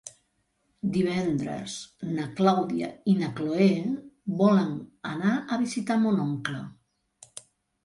Divendres 0.93 1.75
na 2.15 2.25
Clàudia 2.39 2.89
i 3.13 3.15
na 3.21 3.29
Cloè 3.41 3.69
volen 4.41 4.75
anar 5.13 5.37
a 5.59 5.63
visitar 5.67 6.01
mon 6.09 6.21
oncle. 6.27 6.67